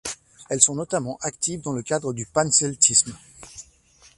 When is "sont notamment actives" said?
0.61-1.61